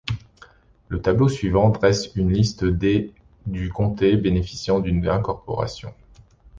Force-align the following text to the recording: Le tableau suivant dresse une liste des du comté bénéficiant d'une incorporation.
Le 0.87 0.99
tableau 0.99 1.29
suivant 1.29 1.69
dresse 1.69 2.09
une 2.15 2.33
liste 2.33 2.65
des 2.65 3.13
du 3.45 3.69
comté 3.69 4.17
bénéficiant 4.17 4.79
d'une 4.79 5.07
incorporation. 5.07 5.93